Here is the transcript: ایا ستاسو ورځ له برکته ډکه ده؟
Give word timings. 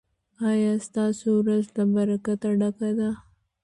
ایا 0.51 0.73
ستاسو 0.87 1.27
ورځ 1.41 1.65
له 1.75 1.83
برکته 1.95 2.49
ډکه 2.59 2.89
ده؟ 2.97 3.09